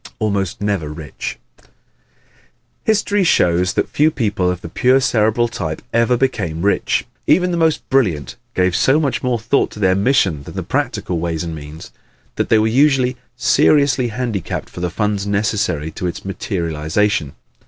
[0.17, 1.37] Almost Never Rich¶
[2.85, 7.05] History shows that few people of the pure Cerebral type ever became rich.
[7.27, 11.19] Even the most brilliant gave so much more thought to their mission than the practical
[11.19, 11.91] ways and means
[12.35, 17.33] that they were usually seriously handicapped for the funds necessary to its materialization.